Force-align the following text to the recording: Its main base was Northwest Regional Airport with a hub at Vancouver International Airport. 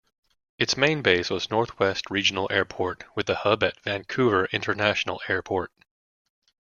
Its 0.57 0.75
main 0.75 1.03
base 1.03 1.29
was 1.29 1.51
Northwest 1.51 2.09
Regional 2.09 2.47
Airport 2.49 3.03
with 3.15 3.29
a 3.29 3.35
hub 3.35 3.61
at 3.61 3.79
Vancouver 3.83 4.45
International 4.51 5.21
Airport. 5.29 5.71